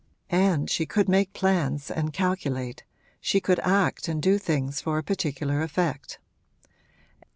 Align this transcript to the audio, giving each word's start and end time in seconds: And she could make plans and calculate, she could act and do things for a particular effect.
And 0.31 0.67
she 0.67 0.87
could 0.87 1.07
make 1.07 1.31
plans 1.31 1.91
and 1.91 2.11
calculate, 2.11 2.83
she 3.19 3.39
could 3.39 3.59
act 3.59 4.07
and 4.07 4.19
do 4.19 4.39
things 4.39 4.81
for 4.81 4.97
a 4.97 5.03
particular 5.03 5.61
effect. 5.61 6.17